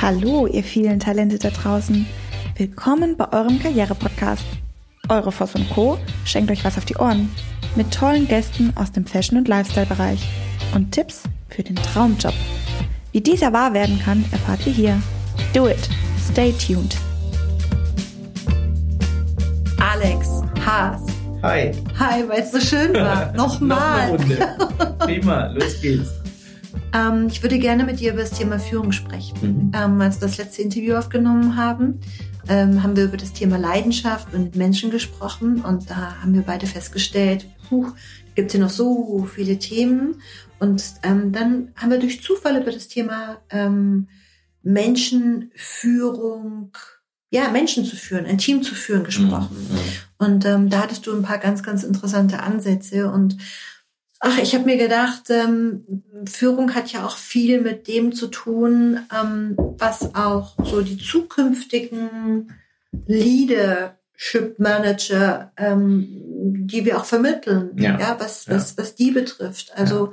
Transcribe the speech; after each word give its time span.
Hallo, 0.00 0.46
ihr 0.46 0.62
vielen 0.62 1.00
Talente 1.00 1.38
da 1.38 1.48
draußen. 1.48 2.06
Willkommen 2.56 3.16
bei 3.16 3.32
eurem 3.32 3.58
Karriere-Podcast. 3.58 4.44
Eure 5.08 5.32
Voss 5.32 5.54
und 5.54 5.70
Co. 5.70 5.96
schenkt 6.26 6.50
euch 6.50 6.64
was 6.64 6.76
auf 6.76 6.84
die 6.84 6.96
Ohren. 6.96 7.30
Mit 7.76 7.94
tollen 7.94 8.28
Gästen 8.28 8.74
aus 8.76 8.92
dem 8.92 9.06
Fashion- 9.06 9.38
und 9.38 9.48
Lifestyle-Bereich. 9.48 10.20
Und 10.74 10.92
Tipps 10.92 11.22
für 11.48 11.62
den 11.62 11.76
Traumjob. 11.76 12.34
Wie 13.12 13.22
dieser 13.22 13.54
wahr 13.54 13.72
werden 13.72 13.98
kann, 13.98 14.22
erfahrt 14.32 14.66
ihr 14.66 14.72
hier. 14.72 15.02
Do 15.54 15.66
it. 15.66 15.88
Stay 16.30 16.52
tuned. 16.52 16.94
Alex 19.80 20.42
Haas. 20.64 21.00
Hi. 21.42 21.72
Hi, 21.98 22.28
weil 22.28 22.42
es 22.42 22.52
so 22.52 22.60
schön 22.60 22.92
war. 22.92 23.32
Nochmal. 23.36 24.12
Noch 24.12 24.18
eine 24.20 24.38
Runde. 24.38 24.96
Prima, 24.98 25.46
los 25.46 25.80
geht's. 25.80 26.25
Ähm, 26.92 27.28
ich 27.28 27.42
würde 27.42 27.58
gerne 27.58 27.84
mit 27.84 28.00
dir 28.00 28.12
über 28.12 28.22
das 28.22 28.32
Thema 28.32 28.58
Führung 28.58 28.92
sprechen. 28.92 29.38
Mhm. 29.40 29.72
Ähm, 29.74 30.00
als 30.00 30.20
wir 30.20 30.28
das 30.28 30.38
letzte 30.38 30.62
Interview 30.62 30.94
aufgenommen 30.94 31.56
haben, 31.56 32.00
ähm, 32.48 32.82
haben 32.82 32.96
wir 32.96 33.04
über 33.04 33.16
das 33.16 33.32
Thema 33.32 33.58
Leidenschaft 33.58 34.34
und 34.34 34.56
Menschen 34.56 34.90
gesprochen 34.90 35.62
und 35.62 35.88
da 35.90 36.20
haben 36.20 36.34
wir 36.34 36.42
beide 36.42 36.66
festgestellt, 36.66 37.46
puh, 37.68 37.86
gibt 38.34 38.48
es 38.48 38.52
hier 38.52 38.60
noch 38.60 38.70
so 38.70 39.28
viele 39.32 39.58
Themen. 39.58 40.20
Und 40.58 40.82
ähm, 41.02 41.32
dann 41.32 41.72
haben 41.76 41.90
wir 41.90 41.98
durch 41.98 42.22
Zufall 42.22 42.60
über 42.60 42.70
das 42.70 42.88
Thema 42.88 43.38
ähm, 43.50 44.08
Menschenführung, 44.62 46.72
ja, 47.30 47.50
Menschen 47.50 47.84
zu 47.84 47.96
führen, 47.96 48.26
ein 48.26 48.38
Team 48.38 48.62
zu 48.62 48.74
führen 48.74 49.04
gesprochen. 49.04 49.56
Mhm. 49.58 49.78
Und 50.18 50.46
ähm, 50.46 50.70
da 50.70 50.82
hattest 50.82 51.06
du 51.06 51.14
ein 51.14 51.22
paar 51.22 51.38
ganz, 51.38 51.62
ganz 51.62 51.82
interessante 51.82 52.42
Ansätze 52.42 53.10
und 53.10 53.36
Ach, 54.20 54.38
ich 54.38 54.54
habe 54.54 54.64
mir 54.64 54.78
gedacht, 54.78 55.24
ähm, 55.28 56.02
Führung 56.26 56.74
hat 56.74 56.92
ja 56.92 57.04
auch 57.04 57.16
viel 57.16 57.60
mit 57.60 57.86
dem 57.86 58.12
zu 58.12 58.28
tun, 58.28 59.00
ähm, 59.14 59.56
was 59.56 60.14
auch 60.14 60.54
so 60.64 60.80
die 60.80 60.96
zukünftigen 60.96 62.52
Leadership 63.06 64.58
Manager, 64.58 65.52
ähm, 65.58 66.06
die 66.66 66.84
wir 66.84 66.96
auch 66.96 67.04
vermitteln, 67.04 67.72
ja, 67.76 67.98
ja 67.98 68.16
was, 68.18 68.48
was, 68.48 68.70
ja. 68.70 68.82
was 68.82 68.94
die 68.94 69.10
betrifft. 69.10 69.72
Also 69.76 70.12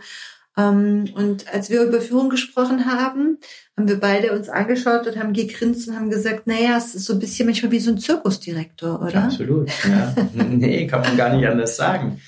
ja. 0.57 0.69
ähm, 0.69 1.05
und 1.15 1.53
als 1.53 1.69
wir 1.69 1.83
über 1.83 2.01
Führung 2.01 2.29
gesprochen 2.29 2.85
haben, 2.85 3.37
haben 3.77 3.87
wir 3.87 3.99
beide 3.99 4.33
uns 4.33 4.49
angeschaut 4.49 5.07
und 5.07 5.17
haben 5.17 5.31
gegrinst 5.31 5.87
und 5.87 5.95
haben 5.95 6.09
gesagt, 6.09 6.45
naja, 6.45 6.77
es 6.77 6.93
ist 6.93 7.05
so 7.05 7.13
ein 7.13 7.19
bisschen 7.19 7.45
manchmal 7.45 7.71
wie 7.71 7.79
so 7.79 7.91
ein 7.91 7.97
Zirkusdirektor, 7.97 9.01
oder? 9.01 9.23
absolut, 9.23 9.71
ja. 9.87 10.13
nee, 10.33 10.85
kann 10.87 11.01
man 11.01 11.15
gar 11.15 11.33
nicht 11.33 11.47
anders 11.47 11.77
sagen. 11.77 12.19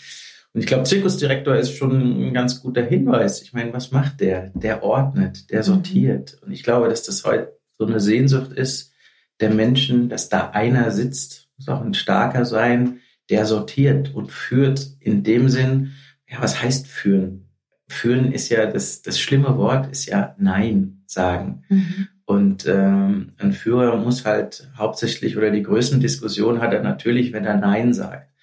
Und 0.56 0.62
ich 0.62 0.68
glaube, 0.68 0.86
Zirkusdirektor 0.86 1.58
ist 1.58 1.76
schon 1.76 2.30
ein 2.30 2.34
ganz 2.34 2.62
guter 2.62 2.82
Hinweis. 2.82 3.42
Ich 3.42 3.52
meine, 3.52 3.74
was 3.74 3.92
macht 3.92 4.22
der? 4.22 4.52
Der 4.54 4.84
ordnet, 4.84 5.52
der 5.52 5.60
mhm. 5.60 5.64
sortiert. 5.64 6.38
Und 6.42 6.54
ich 6.54 6.64
glaube, 6.64 6.88
dass 6.88 7.04
das 7.04 7.26
heute 7.26 7.58
so 7.78 7.86
eine 7.86 8.00
Sehnsucht 8.00 8.54
ist 8.54 8.94
der 9.42 9.50
Menschen, 9.50 10.08
dass 10.08 10.30
da 10.30 10.52
einer 10.52 10.92
sitzt, 10.92 11.50
muss 11.58 11.68
auch 11.68 11.82
ein 11.82 11.94
starker 11.94 12.46
sein, 12.46 13.02
der 13.30 13.46
sortiert 13.46 14.16
und 14.16 14.32
führt 14.32 14.92
in 15.02 15.24
dem 15.24 15.50
Sinn, 15.50 15.92
ja, 16.26 16.38
was 16.40 16.64
heißt 16.64 16.88
führen? 16.88 17.50
Führen 17.90 18.32
ist 18.32 18.48
ja, 18.48 18.66
das, 18.66 19.02
das 19.02 19.20
schlimme 19.20 19.58
Wort 19.58 19.92
ist 19.92 20.06
ja 20.06 20.36
Nein 20.40 21.04
sagen. 21.06 21.64
Mhm. 21.68 22.08
Und 22.24 22.66
ähm, 22.66 23.34
ein 23.40 23.52
Führer 23.52 23.98
muss 23.98 24.24
halt 24.24 24.72
hauptsächlich 24.78 25.36
oder 25.36 25.52
die 25.52 25.64
größten 25.64 26.00
Diskussionen 26.00 26.62
hat 26.62 26.72
er 26.72 26.82
natürlich, 26.82 27.34
wenn 27.34 27.44
er 27.44 27.58
Nein 27.58 27.94
sagt 27.94 28.35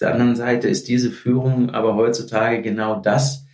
der 0.00 0.12
anderen 0.12 0.36
Seite 0.36 0.68
ist 0.68 0.88
diese 0.88 1.10
Führung 1.10 1.70
aber 1.70 1.94
heutzutage 1.94 2.62
genau 2.62 3.00
das, 3.00 3.46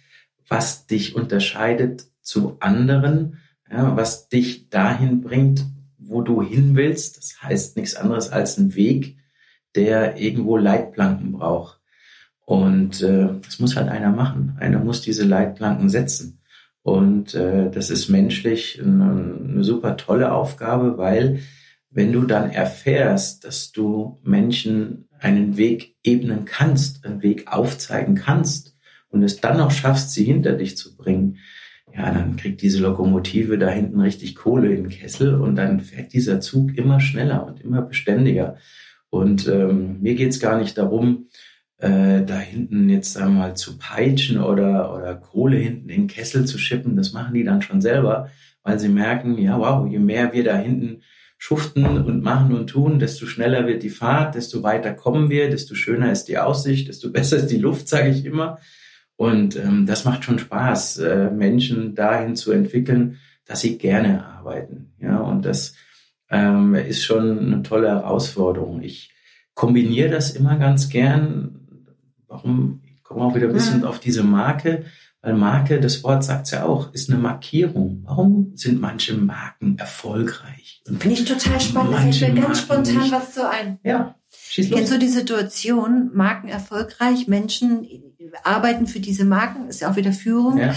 was 0.49 0.87
dich 0.87 1.15
unterscheidet 1.15 2.07
zu 2.21 2.57
anderen, 2.61 3.39
ja, 3.71 3.97
was 3.97 4.29
dich 4.29 4.69
dahin 4.69 5.23
bringt, 5.23 5.65
wo 5.99 6.23
du 6.23 6.43
hin 6.43 6.77
willst. 6.77 7.19
Das 7.19 7.43
heißt 7.43 7.77
nichts 7.77 7.97
anderes 7.97 8.31
als 8.31 8.59
ein 8.59 8.75
Weg, 8.75 9.19
der 9.75 10.19
irgendwo 10.19 10.57
Leitplanken 10.57 11.33
braucht. 11.33 11.81
Und 12.45 13.03
äh, 13.03 13.29
das 13.45 13.59
muss 13.59 13.77
halt 13.77 13.89
einer 13.89 14.13
machen. 14.13 14.57
Einer 14.61 14.79
muss 14.79 15.03
diese 15.03 15.25
Leitplanken 15.25 15.89
setzen. 15.89 16.41
Und 16.83 17.35
äh, 17.35 17.69
das 17.71 17.91
ist 17.91 18.09
menschlich 18.09 18.81
eine, 18.81 19.41
eine 19.43 19.65
super 19.65 19.97
tolle 19.97 20.31
Aufgabe, 20.33 20.97
weil 20.97 21.41
wenn 21.91 22.13
du 22.13 22.23
dann 22.23 22.51
erfährst, 22.51 23.45
dass 23.45 23.73
du 23.73 24.21
Menschen 24.23 25.06
einen 25.21 25.57
Weg 25.57 25.97
ebnen 26.03 26.45
kannst, 26.45 27.05
einen 27.05 27.23
Weg 27.23 27.51
aufzeigen 27.53 28.15
kannst 28.15 28.77
und 29.09 29.23
es 29.23 29.41
dann 29.41 29.59
noch 29.59 29.71
schaffst, 29.71 30.13
sie 30.13 30.25
hinter 30.25 30.53
dich 30.53 30.77
zu 30.77 30.97
bringen, 30.97 31.39
ja, 31.95 32.11
dann 32.13 32.37
kriegt 32.37 32.61
diese 32.61 32.81
Lokomotive 32.81 33.59
da 33.59 33.69
hinten 33.69 34.01
richtig 34.01 34.35
Kohle 34.35 34.69
in 34.69 34.85
den 34.85 34.89
Kessel 34.91 35.35
und 35.35 35.57
dann 35.57 35.81
fährt 35.81 36.13
dieser 36.13 36.41
Zug 36.41 36.77
immer 36.77 37.01
schneller 37.01 37.47
und 37.47 37.61
immer 37.61 37.83
beständiger. 37.83 38.57
Und 39.09 39.49
ähm, 39.49 40.03
mir 40.03 40.15
geht's 40.15 40.41
gar 40.41 40.59
nicht 40.59 40.77
darum, 40.77 41.29
äh, 41.79 42.23
da 42.25 42.39
hinten 42.39 42.91
jetzt 42.91 43.17
einmal 43.17 43.57
zu 43.57 43.79
peitschen 43.79 44.39
oder, 44.39 44.95
oder 44.95 45.15
Kohle 45.15 45.57
hinten 45.57 45.89
in 45.89 46.03
den 46.03 46.07
Kessel 46.07 46.45
zu 46.45 46.59
schippen. 46.59 46.97
Das 46.97 47.13
machen 47.13 47.35
die 47.35 47.45
dann 47.45 47.63
schon 47.63 47.81
selber, 47.81 48.31
weil 48.63 48.79
sie 48.79 48.89
merken, 48.89 49.39
ja, 49.39 49.59
wow, 49.59 49.91
je 49.91 49.99
mehr 49.99 50.33
wir 50.33 50.45
da 50.45 50.57
hinten 50.57 51.03
schuften 51.39 51.85
und 51.85 52.23
machen 52.23 52.55
und 52.55 52.69
tun, 52.69 52.99
desto 52.99 53.27
schneller 53.27 53.67
wird 53.67 53.83
die 53.83 53.91
Fahrt, 53.91 54.35
desto 54.35 54.63
weiter 54.63 54.95
kommen 54.95 55.29
wir, 55.29 55.51
desto 55.51 55.75
schöner 55.75 56.11
ist 56.11 56.25
die 56.25 56.39
Aussicht, 56.39 56.89
desto 56.89 57.11
besser 57.13 57.37
ist 57.37 57.49
die 57.49 57.59
Luft, 57.59 57.89
sage 57.89 58.11
ich 58.11 58.25
immer. 58.25 58.59
Und 59.17 59.57
ähm, 59.57 59.87
das 59.87 60.05
macht 60.05 60.25
schon 60.25 60.39
Spaß, 60.39 60.99
äh, 60.99 61.31
Menschen 61.31 61.95
dahin 61.95 62.37
zu 62.37 62.53
entwickeln, 62.53 63.19
dass 63.47 63.61
sie 63.61 63.79
gerne 63.79 64.27
arbeiten. 64.27 64.93
Ja, 65.01 65.21
und 65.21 65.45
das 65.45 65.75
ähm, 66.31 66.75
ist 66.75 67.05
schon 67.05 67.39
eine 67.39 67.63
tolle 67.63 67.89
Herausforderung. 67.89 68.83
Ich 68.83 69.13
kombiniere 69.55 70.11
das 70.11 70.33
immer 70.33 70.57
ganz 70.57 70.89
gern. 70.89 71.67
Warum? 72.29 72.83
Ich 72.95 73.03
komme 73.03 73.23
auch 73.25 73.35
wieder 73.35 73.47
ein 73.47 73.55
bisschen 73.55 73.83
ja. 73.83 73.89
auf 73.89 74.01
diese 74.01 74.23
Marke. 74.23 74.85
Weil 75.27 75.35
Marke, 75.35 75.81
das 75.81 76.05
Wort 76.05 76.23
sagt 76.23 76.53
ja 76.53 76.67
auch, 76.67 76.95
ist 76.95 77.11
eine 77.11 77.19
Markierung. 77.19 78.05
Warum 78.05 78.53
sind 78.55 78.81
manche 78.81 79.15
Marken 79.15 79.77
erfolgreich? 79.77 80.85
Finde 80.85 81.09
ich 81.09 81.25
total 81.25 81.61
spannend. 81.61 81.95
Da 81.95 82.13
fällt 82.13 82.35
mir 82.35 82.43
ganz 82.43 82.61
spontan 82.61 82.99
nicht. 82.99 83.11
was 83.11 83.35
so 83.35 83.43
ein. 83.43 83.81
Ja. 83.83 84.15
Schieß 84.31 84.71
los. 84.71 84.79
Kennst 84.79 84.93
du 84.93 85.01
die 85.01 85.09
Situation, 85.09 86.13
Marken 86.15 86.47
erfolgreich, 86.47 87.27
Menschen 87.27 87.89
arbeiten 88.45 88.87
für 88.87 89.01
diese 89.01 89.25
Marken, 89.25 89.69
ist 89.69 89.81
ja 89.81 89.91
auch 89.91 89.97
wieder 89.97 90.13
Führung. 90.13 90.59
Ja. 90.59 90.77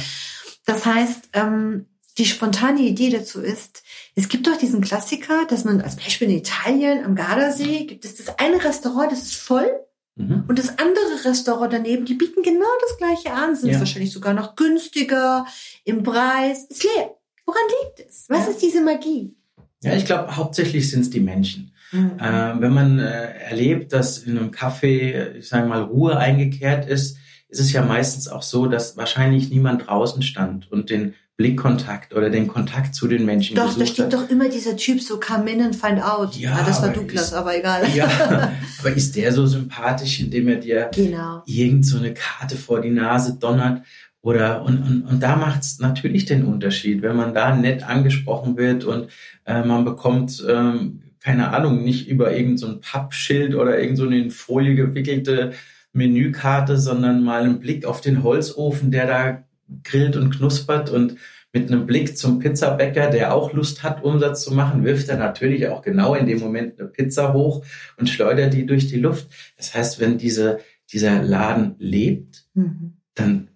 Das 0.65 0.83
heißt, 0.83 1.29
ähm, 1.33 1.85
die 2.17 2.25
spontane 2.25 2.81
Idee 2.81 3.11
dazu 3.11 3.41
ist, 3.41 3.83
es 4.15 4.29
gibt 4.29 4.47
doch 4.47 4.57
diesen 4.57 4.81
Klassiker, 4.81 5.45
dass 5.47 5.63
man 5.63 5.79
als 5.79 5.95
Beispiel 5.95 6.27
in 6.27 6.39
Italien 6.39 7.05
am 7.05 7.13
Gardasee 7.13 7.85
gibt 7.85 8.03
es 8.03 8.15
das 8.15 8.39
eine 8.39 8.63
Restaurant, 8.63 9.11
das 9.11 9.21
ist 9.21 9.35
voll 9.35 9.69
Mhm. 10.19 10.43
Und 10.47 10.59
das 10.59 10.77
andere 10.77 11.23
Restaurant 11.23 11.71
daneben, 11.71 12.05
die 12.05 12.13
bieten 12.13 12.43
genau 12.43 12.65
das 12.81 12.97
gleiche 12.97 13.33
an, 13.33 13.55
sind 13.55 13.71
ja. 13.71 13.79
wahrscheinlich 13.79 14.11
sogar 14.11 14.33
noch 14.33 14.55
günstiger 14.55 15.45
im 15.85 16.03
Preis. 16.03 16.65
Ist 16.65 16.83
leer. 16.83 17.15
Woran 17.45 17.61
liegt 17.81 18.09
es? 18.09 18.25
Was 18.27 18.45
ja. 18.45 18.51
ist 18.51 18.61
diese 18.61 18.81
Magie? 18.81 19.33
Ja, 19.81 19.95
ich 19.95 20.05
glaube, 20.05 20.35
hauptsächlich 20.35 20.91
sind 20.91 21.01
es 21.01 21.09
die 21.09 21.21
Menschen. 21.21 21.71
Mhm. 21.93 22.19
Äh, 22.19 22.61
wenn 22.61 22.73
man 22.73 22.99
äh, 22.99 23.39
erlebt, 23.39 23.93
dass 23.93 24.17
in 24.19 24.37
einem 24.37 24.51
Café, 24.51 25.35
ich 25.35 25.47
sage 25.47 25.67
mal, 25.67 25.83
Ruhe 25.83 26.17
eingekehrt 26.17 26.85
ist, 26.85 27.17
ist 27.47 27.61
es 27.61 27.71
ja 27.71 27.81
meistens 27.83 28.27
auch 28.27 28.43
so, 28.43 28.67
dass 28.67 28.97
wahrscheinlich 28.97 29.49
niemand 29.49 29.87
draußen 29.87 30.21
stand 30.21 30.69
und 30.69 30.89
den 30.89 31.15
Blickkontakt 31.39 32.13
oder 32.13 32.29
den 32.29 32.49
Kontakt 32.49 32.93
zu 32.93 33.07
den 33.07 33.25
Menschen 33.25 33.55
Doch, 33.55 33.73
da 33.73 33.85
steht 33.85 34.07
hat. 34.07 34.13
doch 34.13 34.29
immer 34.29 34.49
dieser 34.49 34.75
Typ 34.75 35.01
so 35.01 35.21
come 35.21 35.49
in 35.49 35.61
and 35.61 35.73
find 35.73 36.03
out. 36.03 36.35
Ja, 36.35 36.53
ah, 36.53 36.63
das 36.67 36.81
war 36.81 36.89
Douglas, 36.89 37.27
ist, 37.27 37.33
aber 37.33 37.57
egal. 37.57 37.83
Ja, 37.95 38.51
aber 38.79 38.91
ist 38.91 39.15
der 39.15 39.31
so 39.31 39.45
sympathisch, 39.45 40.19
indem 40.19 40.49
er 40.49 40.57
dir 40.57 40.91
genau. 40.93 41.41
irgend 41.45 41.85
so 41.85 41.97
eine 41.97 42.13
Karte 42.13 42.57
vor 42.57 42.81
die 42.81 42.89
Nase 42.89 43.37
donnert? 43.39 43.83
Oder 44.21 44.63
und, 44.63 44.79
und, 44.79 45.03
und 45.03 45.23
da 45.23 45.37
macht's 45.37 45.79
natürlich 45.79 46.25
den 46.25 46.43
Unterschied, 46.43 47.01
wenn 47.03 47.15
man 47.15 47.33
da 47.33 47.55
nett 47.55 47.87
angesprochen 47.87 48.57
wird 48.57 48.83
und 48.83 49.07
äh, 49.45 49.63
man 49.63 49.85
bekommt, 49.85 50.45
ähm, 50.45 51.03
keine 51.21 51.53
Ahnung, 51.53 51.85
nicht 51.85 52.09
über 52.09 52.33
irgendein 52.33 52.57
so 52.57 52.79
Pappschild 52.81 53.55
oder 53.55 53.79
irgend 53.79 53.97
so 53.97 54.05
eine 54.05 54.17
in 54.17 54.31
Folie 54.31 54.75
gewickelte 54.75 55.53
Menükarte, 55.93 56.77
sondern 56.77 57.23
mal 57.23 57.43
einen 57.43 57.61
Blick 57.61 57.85
auf 57.85 58.01
den 58.01 58.23
Holzofen, 58.23 58.91
der 58.91 59.07
da 59.07 59.43
grillt 59.83 60.15
und 60.15 60.31
knuspert 60.31 60.89
und 60.89 61.15
mit 61.51 61.71
einem 61.71 61.87
Blick 61.87 62.17
zum 62.17 62.39
Pizzabäcker, 62.39 63.09
der 63.09 63.33
auch 63.33 63.53
Lust 63.53 63.81
hat, 63.81 64.03
Umsatz 64.03 64.43
zu 64.43 64.53
machen, 64.53 64.83
wirft 64.83 65.09
er 65.09 65.17
natürlich 65.17 65.67
auch 65.67 65.81
genau 65.81 66.13
in 66.13 66.27
dem 66.27 66.39
Moment 66.39 66.79
eine 66.79 66.87
Pizza 66.89 67.33
hoch 67.33 67.65
und 67.97 68.07
schleudert 68.07 68.53
die 68.53 68.65
durch 68.65 68.87
die 68.87 68.99
Luft. 68.99 69.27
Das 69.57 69.73
heißt, 69.73 69.99
wenn 69.99 70.17
diese, 70.17 70.59
dieser 70.91 71.23
Laden 71.23 71.75
lebt, 71.79 72.45
mhm. 72.53 72.97
dann 73.15 73.49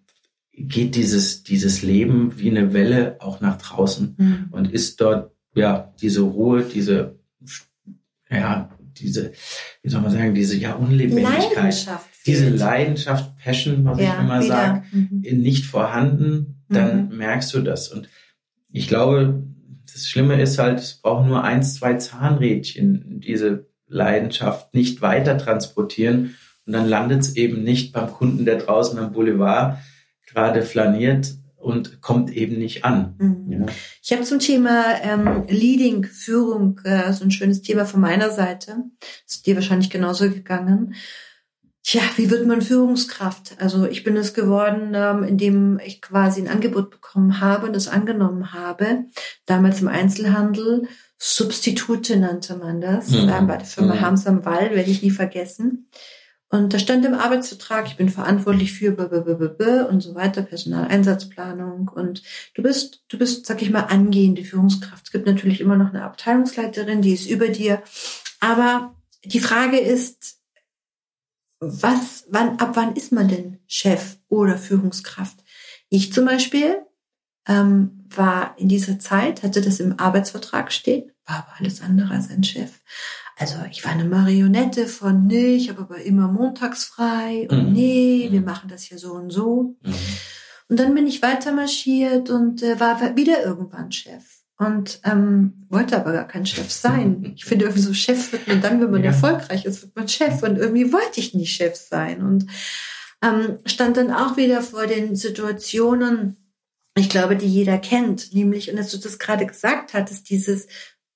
geht 0.54 0.96
dieses, 0.96 1.44
dieses 1.44 1.84
Leben 1.84 2.40
wie 2.40 2.50
eine 2.50 2.74
Welle 2.74 3.18
auch 3.20 3.42
nach 3.42 3.58
draußen 3.58 4.16
mhm. 4.18 4.48
und 4.52 4.72
ist 4.72 5.00
dort, 5.02 5.32
ja, 5.56 5.94
diese 6.02 6.22
Ruhe, 6.22 6.64
diese, 6.64 7.20
ja, 8.30 8.70
diese, 9.00 9.32
wie 9.82 9.90
soll 9.90 10.02
man 10.02 10.12
sagen, 10.12 10.34
diese 10.34 10.58
ja 10.58 10.74
Unlebendigkeit, 10.74 11.88
diese 12.26 12.50
Leidenschaft, 12.50 13.38
Passion, 13.38 13.84
was 13.86 14.00
ja, 14.00 14.14
ich 14.14 14.20
immer 14.20 14.42
sage, 14.42 14.84
mhm. 14.92 15.22
nicht 15.22 15.66
vorhanden, 15.66 16.64
dann 16.70 17.10
mhm. 17.10 17.18
merkst 17.18 17.54
du 17.54 17.62
das. 17.62 17.90
Und 17.90 18.10
ich 18.72 18.88
glaube, 18.88 19.44
das 19.92 20.08
Schlimme 20.08 20.42
ist 20.42 20.58
halt, 20.58 20.80
es 20.80 20.96
braucht 20.96 21.28
nur 21.28 21.44
eins, 21.44 21.76
zwei 21.76 21.96
Zahnrädchen, 21.96 23.20
diese 23.20 23.68
Leidenschaft 23.88 24.74
nicht 24.74 25.02
weiter 25.02 25.38
transportieren. 25.38 26.36
Und 26.66 26.74
dann 26.74 26.88
landet 26.88 27.22
es 27.22 27.36
eben 27.36 27.64
nicht 27.64 27.94
beim 27.94 28.08
Kunden, 28.08 28.46
der 28.46 28.58
draußen 28.58 28.98
am 28.98 29.12
Boulevard 29.12 29.78
gerade 30.26 30.64
flaniert 30.64 31.36
und 31.64 32.02
kommt 32.02 32.32
eben 32.32 32.60
nicht 32.60 32.84
an. 32.84 33.16
Mhm. 33.18 33.52
Ja. 33.52 33.66
Ich 34.02 34.12
habe 34.12 34.24
zum 34.24 34.40
Thema 34.40 35.02
ähm, 35.02 35.46
Leading, 35.48 36.06
Führung, 36.06 36.80
äh, 36.84 37.12
so 37.14 37.24
ein 37.24 37.32
schönes 37.32 37.62
Thema 37.62 37.86
von 37.86 38.02
meiner 38.02 38.30
Seite. 38.30 38.78
Ist 39.28 39.48
dir 39.48 39.56
wahrscheinlich 39.56 39.90
genauso 39.90 40.30
gegangen. 40.30 40.96
Tja, 41.86 42.02
wie 42.16 42.30
wird 42.30 42.48
man 42.48 42.62
Führungskraft? 42.62 43.58
Also 43.60 43.86
ich 43.86 44.04
bin 44.04 44.16
es 44.16 44.34
geworden, 44.34 44.94
ähm, 44.96 45.24
indem 45.24 45.80
ich 45.86 46.02
quasi 46.02 46.42
ein 46.42 46.48
Angebot 46.48 46.92
bekommen 46.92 47.42
habe 47.42 47.68
und 47.68 47.76
es 47.76 47.90
angenommen 47.90 48.54
habe. 48.54 49.06
Damals 49.46 49.82
im 49.82 49.90
Einzelhandel. 49.90 50.88
Substitute 51.18 52.18
nannte 52.18 52.56
man 52.56 52.82
das. 52.82 53.10
Mhm. 53.10 53.30
Äh, 53.30 53.42
bei 53.42 53.58
der 53.58 53.66
Firma 53.66 53.96
mhm. 53.96 54.02
Harms 54.02 54.28
am 54.28 54.46
Wall, 54.46 54.72
werde 54.72 54.92
ich 54.92 55.02
nie 55.02 55.12
vergessen. 55.12 55.90
Und 56.54 56.72
da 56.72 56.78
stand 56.78 57.04
im 57.04 57.16
Arbeitsvertrag, 57.16 57.88
ich 57.88 57.98
bin 57.98 58.10
verantwortlich 58.10 58.74
für 58.74 58.92
b 58.92 59.02
-b 59.02 59.24
-b 59.24 59.38
-b 59.38 59.58
-b 59.58 59.88
und 59.88 60.02
so 60.02 60.14
weiter, 60.14 60.44
Personaleinsatzplanung. 60.44 61.88
Und 61.88 62.22
du 62.54 62.62
bist, 62.62 63.04
du 63.08 63.18
bist, 63.18 63.48
sag 63.48 63.64
ich 63.64 63.72
mal, 63.72 63.86
angehende 63.86 64.44
Führungskraft. 64.44 65.08
Es 65.08 65.12
gibt 65.12 65.26
natürlich 65.26 65.62
immer 65.62 65.78
noch 65.78 65.90
eine 65.90 66.04
Abteilungsleiterin, 66.04 67.02
die 67.02 67.14
ist 67.14 67.28
über 67.28 67.48
dir. 67.48 67.82
Aber 68.40 68.96
die 69.26 69.40
Frage 69.40 69.80
ist, 69.80 70.42
was, 71.60 72.26
wann, 72.30 72.60
ab 72.60 72.74
wann 72.76 72.96
ist 72.96 73.12
man 73.12 73.30
denn 73.30 73.58
Chef 73.66 74.18
oder 74.30 74.56
Führungskraft? 74.56 75.44
Ich 75.90 76.14
zum 76.14 76.26
Beispiel 76.26 76.84
ähm, 77.48 78.06
war 78.10 78.56
in 78.60 78.70
dieser 78.70 79.00
Zeit, 79.00 79.42
hatte 79.42 79.62
das 79.62 79.80
im 79.80 79.98
Arbeitsvertrag 79.98 80.72
stehen, 80.72 81.12
war 81.26 81.38
aber 81.38 81.56
alles 81.58 81.82
andere 81.82 82.14
als 82.14 82.30
ein 82.30 82.44
Chef. 82.44 82.80
Also 83.38 83.56
ich 83.72 83.84
war 83.84 83.92
eine 83.92 84.06
Marionette 84.06 84.88
von, 84.88 85.26
nee, 85.26 85.56
ich 85.56 85.70
habe 85.70 85.82
aber 85.82 86.02
immer 86.02 86.28
montags 86.28 86.86
frei 86.86 87.48
und 87.50 87.70
mhm. 87.70 87.74
nee, 87.74 88.28
wir 88.32 88.42
mhm. 88.42 88.46
machen 88.46 88.70
das 88.70 88.84
hier 88.84 89.00
so 89.00 89.14
und 89.14 89.32
so. 89.32 89.76
Mhm. 89.82 89.94
Und 90.70 90.80
dann 90.80 90.94
bin 90.96 91.08
ich 91.08 91.22
weiter 91.22 91.52
marschiert 91.52 92.30
und 92.30 92.62
äh, 92.64 92.80
war 92.80 93.16
wieder 93.16 93.44
irgendwann 93.44 93.92
Chef 93.92 94.24
und 94.58 95.02
ähm, 95.04 95.66
wollte 95.70 95.98
aber 95.98 96.14
gar 96.14 96.28
kein 96.28 96.46
Chef 96.46 96.72
sein. 96.72 97.24
Ich 97.36 97.46
finde 97.46 97.66
irgendwie 97.66 97.82
so 97.82 97.94
Chef 97.94 98.32
wird 98.32 98.48
man 98.48 98.62
dann, 98.62 98.80
wenn 98.82 98.92
man 98.92 99.04
ja. 99.04 99.12
erfolgreich 99.12 99.66
ist, 99.66 99.82
wird 99.82 99.96
man 99.96 100.08
Chef 100.08 100.42
und 100.44 100.58
irgendwie 100.58 100.94
wollte 100.94 101.20
ich 101.20 101.34
nie 101.34 101.48
Chef 101.48 101.76
sein 101.76 102.22
und 102.22 102.48
ähm, 103.24 103.60
stand 103.66 103.98
dann 103.98 104.12
auch 104.12 104.38
wieder 104.38 104.62
vor 104.62 104.86
den 104.86 105.16
Situationen, 105.16 106.38
ich 106.96 107.10
glaube, 107.10 107.36
die 107.36 107.48
jeder 107.48 107.80
kennt, 107.80 108.34
nämlich, 108.34 108.72
und 108.72 108.78
als 108.78 108.92
du 108.92 108.98
das 108.98 109.18
gerade 109.18 109.46
gesagt 109.48 109.94
hattest, 109.94 110.30
dieses, 110.30 110.68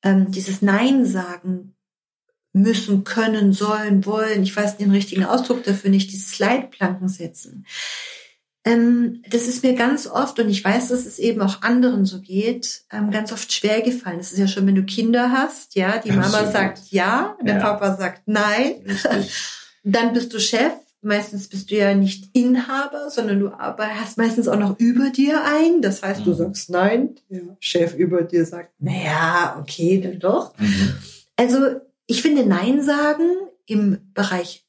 ähm, 0.03 0.31
dieses 0.31 0.61
Nein 0.61 1.05
sagen 1.05 1.76
müssen, 2.61 3.03
können, 3.03 3.53
sollen, 3.53 4.05
wollen, 4.05 4.43
ich 4.43 4.55
weiß 4.55 4.77
den 4.77 4.91
richtigen 4.91 5.25
Ausdruck 5.25 5.63
dafür 5.63 5.89
nicht, 5.89 6.11
dieses 6.11 6.39
Leitplanken 6.39 7.07
setzen. 7.07 7.65
Ähm, 8.67 9.21
das 9.29 9.47
ist 9.47 9.63
mir 9.63 9.75
ganz 9.75 10.07
oft, 10.07 10.39
und 10.39 10.49
ich 10.49 10.63
weiß, 10.63 10.89
dass 10.89 11.05
es 11.05 11.19
eben 11.19 11.41
auch 11.41 11.61
anderen 11.61 12.05
so 12.05 12.19
geht, 12.19 12.81
ähm, 12.91 13.11
ganz 13.11 13.31
oft 13.31 13.53
schwer 13.53 13.81
gefallen. 13.81 14.17
Das 14.17 14.33
ist 14.33 14.39
ja 14.39 14.47
schon, 14.47 14.67
wenn 14.67 14.75
du 14.75 14.83
Kinder 14.83 15.31
hast, 15.31 15.75
ja, 15.75 15.99
die 15.99 16.11
Absolut. 16.11 16.31
Mama 16.31 16.51
sagt 16.51 16.81
ja, 16.89 17.37
der 17.41 17.55
ja. 17.55 17.61
Papa 17.61 17.95
sagt 17.95 18.23
nein. 18.25 18.75
Dann 19.83 20.13
bist 20.13 20.33
du 20.33 20.39
Chef. 20.39 20.73
Meistens 21.01 21.47
bist 21.47 21.71
du 21.71 21.75
ja 21.75 21.93
nicht 21.93 22.35
Inhaber, 22.35 23.09
sondern 23.09 23.39
du 23.39 23.51
hast 23.53 24.17
meistens 24.17 24.49
auch 24.49 24.59
noch 24.59 24.77
über 24.79 25.11
dir 25.11 25.43
ein. 25.45 25.81
Das 25.81 26.03
heißt, 26.03 26.21
mhm. 26.21 26.25
du 26.25 26.33
sagst 26.33 26.69
nein, 26.69 27.15
der 27.29 27.55
Chef 27.61 27.95
über 27.95 28.23
dir 28.23 28.45
sagt, 28.45 28.71
naja, 28.79 29.57
okay, 29.61 30.01
dann 30.01 30.19
doch. 30.19 30.57
Mhm. 30.57 30.97
Also 31.37 31.79
ich 32.07 32.21
finde 32.21 32.45
Nein 32.45 32.81
sagen 32.81 33.29
im 33.65 34.11
Bereich 34.13 34.65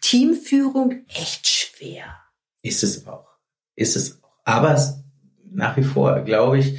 Teamführung 0.00 1.04
echt 1.08 1.46
schwer. 1.46 2.04
Ist 2.62 2.82
es 2.82 3.06
auch. 3.06 3.28
Ist 3.76 3.96
es 3.96 4.22
auch. 4.22 4.30
Aber 4.44 4.78
nach 5.50 5.76
wie 5.76 5.84
vor, 5.84 6.20
glaube 6.20 6.58
ich, 6.58 6.78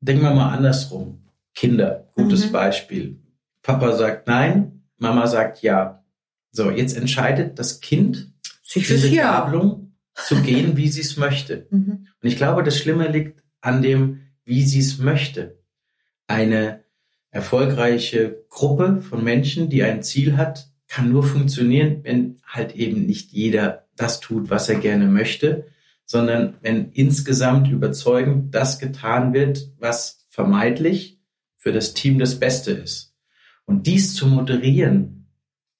denken 0.00 0.22
wir 0.22 0.32
mal 0.32 0.54
andersrum. 0.54 1.28
Kinder, 1.54 2.08
gutes 2.14 2.46
mhm. 2.46 2.52
Beispiel. 2.52 3.20
Papa 3.62 3.96
sagt 3.96 4.26
nein, 4.26 4.84
Mama 4.96 5.26
sagt 5.26 5.62
ja. 5.62 6.04
So, 6.50 6.70
jetzt 6.70 6.96
entscheidet 6.96 7.58
das 7.58 7.80
Kind, 7.80 8.32
sich 8.62 8.86
diese 8.86 9.08
ja. 9.08 9.40
Gabelung 9.40 9.96
zu 10.14 10.36
gehen, 10.42 10.76
wie 10.76 10.88
sie 10.88 11.00
es 11.00 11.16
möchte. 11.16 11.66
Mhm. 11.70 12.08
Und 12.22 12.28
ich 12.28 12.36
glaube, 12.36 12.62
das 12.62 12.78
Schlimme 12.78 13.08
liegt 13.08 13.42
an 13.60 13.82
dem, 13.82 14.20
wie 14.44 14.62
sie 14.62 14.80
es 14.80 14.98
möchte. 14.98 15.58
Eine 16.26 16.83
erfolgreiche 17.34 18.44
Gruppe 18.48 19.02
von 19.02 19.24
Menschen, 19.24 19.68
die 19.68 19.82
ein 19.82 20.04
Ziel 20.04 20.36
hat, 20.36 20.68
kann 20.86 21.10
nur 21.10 21.24
funktionieren, 21.24 22.00
wenn 22.04 22.38
halt 22.46 22.76
eben 22.76 23.06
nicht 23.06 23.32
jeder 23.32 23.86
das 23.96 24.20
tut, 24.20 24.50
was 24.50 24.68
er 24.68 24.76
gerne 24.76 25.06
möchte, 25.06 25.66
sondern 26.04 26.54
wenn 26.62 26.92
insgesamt 26.92 27.68
überzeugend 27.68 28.54
das 28.54 28.78
getan 28.78 29.34
wird, 29.34 29.72
was 29.78 30.26
vermeintlich 30.28 31.18
für 31.56 31.72
das 31.72 31.94
Team 31.94 32.20
das 32.20 32.38
Beste 32.38 32.70
ist. 32.70 33.14
Und 33.64 33.88
dies 33.88 34.14
zu 34.14 34.28
moderieren, 34.28 35.26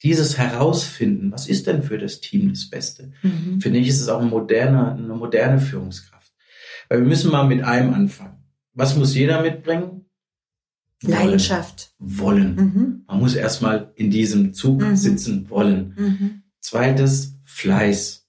dieses 0.02 0.36
herausfinden, 0.36 1.30
was 1.30 1.46
ist 1.46 1.68
denn 1.68 1.84
für 1.84 1.98
das 1.98 2.20
Team 2.20 2.50
das 2.50 2.68
Beste, 2.68 3.12
mhm. 3.22 3.60
finde 3.60 3.78
ich, 3.78 3.88
ist 3.88 4.00
es 4.00 4.08
auch 4.08 4.20
ein 4.20 4.28
moderner, 4.28 4.96
eine 4.96 5.14
moderne 5.14 5.60
Führungskraft. 5.60 6.32
Weil 6.88 6.98
wir 6.98 7.06
müssen 7.06 7.30
mal 7.30 7.46
mit 7.46 7.62
einem 7.62 7.94
anfangen. 7.94 8.42
Was 8.72 8.96
muss 8.96 9.14
jeder 9.14 9.40
mitbringen? 9.40 10.03
Leidenschaft. 11.10 11.92
Wollen. 11.98 12.54
Mhm. 12.54 13.04
Man 13.06 13.20
muss 13.20 13.34
erstmal 13.34 13.92
in 13.96 14.10
diesem 14.10 14.52
Zug 14.52 14.82
mhm. 14.82 14.96
sitzen 14.96 15.50
wollen. 15.50 15.94
Mhm. 15.96 16.42
Zweites, 16.60 17.38
Fleiß. 17.44 18.26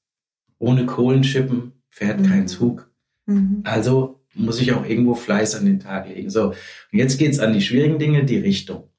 Ohne 0.58 0.86
Kohlenschippen 0.86 1.74
fährt 1.90 2.22
mhm. 2.22 2.26
kein 2.26 2.48
Zug. 2.48 2.92
Mhm. 3.26 3.62
Also 3.64 4.22
muss 4.34 4.60
ich 4.60 4.74
auch 4.74 4.86
irgendwo 4.86 5.16
Fleiß 5.16 5.56
an 5.56 5.66
den 5.66 5.80
Tag 5.80 6.10
legen. 6.10 6.30
So, 6.30 6.50
und 6.50 6.56
jetzt 6.92 7.18
geht's 7.18 7.40
an 7.40 7.54
die 7.54 7.62
schwierigen 7.62 8.00
Dinge, 8.00 8.26
die 8.26 8.38
Richtung. 8.38 8.90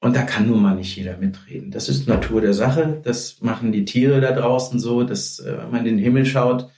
Und 0.00 0.14
da 0.16 0.22
kann 0.22 0.46
nun 0.46 0.60
mal 0.60 0.74
nicht 0.74 0.94
jeder 0.96 1.16
mitreden. 1.16 1.70
Das 1.70 1.88
ist 1.88 2.06
Natur 2.06 2.42
der 2.42 2.52
Sache. 2.52 3.00
Das 3.02 3.40
machen 3.40 3.72
die 3.72 3.86
Tiere 3.86 4.20
da 4.20 4.32
draußen 4.32 4.78
so, 4.78 5.02
dass 5.02 5.38
äh, 5.38 5.56
wenn 5.56 5.70
man 5.70 5.86
in 5.86 5.96
den 5.96 5.98
Himmel 5.98 6.26
schaut 6.26 6.68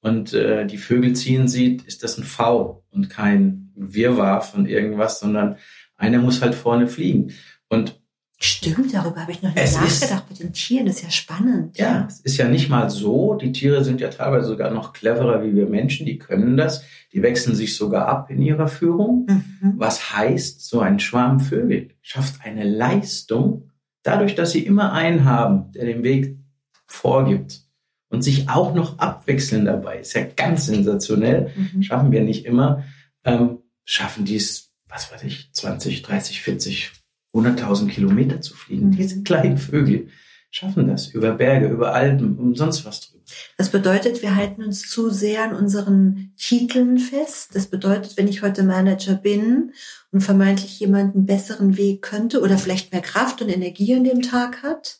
und 0.00 0.32
äh, 0.32 0.66
die 0.66 0.78
Vögel 0.78 1.14
ziehen 1.14 1.48
sieht, 1.48 1.82
ist 1.82 2.02
das 2.02 2.18
ein 2.18 2.24
V 2.24 2.84
und 2.90 3.10
kein 3.10 3.72
Wirrwarr 3.74 4.40
von 4.40 4.66
irgendwas, 4.66 5.20
sondern 5.20 5.56
einer 5.96 6.18
muss 6.18 6.42
halt 6.42 6.54
vorne 6.54 6.88
fliegen. 6.88 7.32
Und 7.68 8.00
Stimmt, 8.42 8.94
darüber 8.94 9.20
habe 9.20 9.32
ich 9.32 9.42
noch 9.42 9.54
nicht 9.54 9.74
nachgedacht 9.74 10.24
ist, 10.30 10.30
mit 10.30 10.40
den 10.40 10.52
Tieren. 10.54 10.86
Das 10.86 10.96
ist 10.96 11.02
ja 11.02 11.10
spannend. 11.10 11.76
Ja, 11.76 11.86
ja, 11.86 12.06
es 12.08 12.20
ist 12.20 12.38
ja 12.38 12.48
nicht 12.48 12.70
mal 12.70 12.88
so. 12.88 13.34
Die 13.34 13.52
Tiere 13.52 13.84
sind 13.84 14.00
ja 14.00 14.08
teilweise 14.08 14.48
sogar 14.48 14.70
noch 14.70 14.94
cleverer 14.94 15.44
wie 15.44 15.54
wir 15.54 15.66
Menschen. 15.66 16.06
Die 16.06 16.18
können 16.18 16.56
das. 16.56 16.82
Die 17.12 17.20
wechseln 17.20 17.54
sich 17.54 17.76
sogar 17.76 18.08
ab 18.08 18.30
in 18.30 18.40
ihrer 18.40 18.66
Führung. 18.66 19.26
Mhm. 19.28 19.74
Was 19.76 20.16
heißt, 20.16 20.66
so 20.66 20.80
ein 20.80 21.00
Schwarm 21.00 21.40
Vögel 21.40 21.90
schafft 22.00 22.40
eine 22.42 22.64
Leistung 22.64 23.70
dadurch, 24.02 24.34
dass 24.34 24.52
sie 24.52 24.64
immer 24.64 24.94
einen 24.94 25.26
haben, 25.26 25.72
der 25.72 25.84
den 25.84 26.02
Weg 26.02 26.38
vorgibt 26.86 27.64
und 28.10 28.22
sich 28.22 28.48
auch 28.50 28.74
noch 28.74 28.98
abwechseln 28.98 29.64
dabei. 29.64 30.00
Ist 30.00 30.14
ja 30.14 30.24
ganz 30.24 30.66
sensationell. 30.66 31.52
Mhm. 31.56 31.82
Schaffen 31.82 32.12
wir 32.12 32.22
nicht 32.22 32.44
immer. 32.44 32.84
Ähm, 33.24 33.58
schaffen 33.84 34.24
dies, 34.24 34.70
was 34.88 35.10
weiß 35.10 35.22
ich, 35.22 35.50
20, 35.52 36.02
30, 36.02 36.42
40 36.42 36.92
100.000 37.32 37.88
Kilometer 37.88 38.40
zu 38.40 38.54
fliegen. 38.54 38.88
Mhm. 38.88 38.96
Diese 38.96 39.22
kleinen 39.22 39.56
Vögel 39.56 40.08
schaffen 40.50 40.88
das 40.88 41.08
über 41.08 41.32
Berge, 41.32 41.68
über 41.68 41.94
Alpen 41.94 42.36
und 42.36 42.56
sonst 42.56 42.84
was 42.84 43.00
drüber. 43.00 43.22
Das 43.56 43.70
bedeutet, 43.70 44.22
wir 44.22 44.34
halten 44.34 44.64
uns 44.64 44.88
zu 44.90 45.10
sehr 45.10 45.44
an 45.44 45.54
unseren 45.54 46.32
Titeln 46.36 46.98
fest. 46.98 47.50
Das 47.54 47.68
bedeutet, 47.68 48.16
wenn 48.16 48.26
ich 48.26 48.42
heute 48.42 48.64
Manager 48.64 49.14
bin 49.14 49.72
und 50.10 50.22
vermeintlich 50.22 50.80
jemanden 50.80 51.26
besseren 51.26 51.76
Weg 51.76 52.02
könnte 52.02 52.40
oder 52.40 52.58
vielleicht 52.58 52.90
mehr 52.92 53.02
Kraft 53.02 53.40
und 53.40 53.48
Energie 53.48 53.94
an 53.94 54.02
dem 54.02 54.22
Tag 54.22 54.64
hat, 54.64 54.99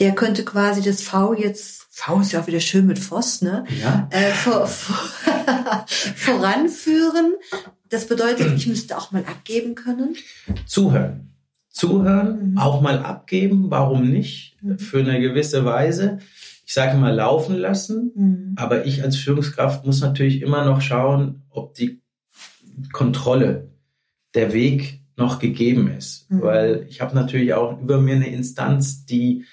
der 0.00 0.14
könnte 0.14 0.44
quasi 0.44 0.82
das 0.82 1.02
V 1.02 1.34
jetzt, 1.34 1.86
V 1.90 2.20
ist 2.20 2.32
ja 2.32 2.40
auch 2.40 2.46
wieder 2.46 2.60
schön 2.60 2.86
mit 2.86 2.98
Voss, 2.98 3.42
ne? 3.42 3.64
Ja. 3.80 4.08
Äh, 4.10 4.32
vor, 4.32 4.66
vor, 4.66 4.96
voranführen. 5.86 7.34
Das 7.88 8.06
bedeutet, 8.06 8.56
ich 8.56 8.66
müsste 8.66 8.96
auch 8.96 9.12
mal 9.12 9.24
abgeben 9.26 9.74
können. 9.74 10.16
Zuhören 10.66 11.32
zuhören, 11.72 12.52
mhm. 12.52 12.58
auch 12.58 12.80
mal 12.80 12.98
abgeben, 12.98 13.70
warum 13.70 14.08
nicht, 14.10 14.56
mhm. 14.62 14.78
für 14.78 15.00
eine 15.00 15.20
gewisse 15.20 15.64
Weise. 15.64 16.18
Ich 16.64 16.74
sage 16.74 16.96
mal 16.96 17.14
laufen 17.14 17.56
lassen, 17.56 18.12
mhm. 18.14 18.52
aber 18.56 18.86
ich 18.86 19.02
als 19.02 19.16
Führungskraft 19.16 19.84
muss 19.84 20.00
natürlich 20.00 20.42
immer 20.42 20.64
noch 20.64 20.80
schauen, 20.80 21.42
ob 21.50 21.74
die 21.74 22.00
Kontrolle, 22.92 23.68
der 24.34 24.54
Weg 24.54 25.00
noch 25.16 25.38
gegeben 25.38 25.90
ist, 25.90 26.30
mhm. 26.30 26.42
weil 26.42 26.86
ich 26.88 27.00
habe 27.00 27.14
natürlich 27.14 27.52
auch 27.54 27.80
über 27.80 28.00
mir 28.00 28.14
eine 28.14 28.32
Instanz, 28.32 29.04
die 29.04 29.44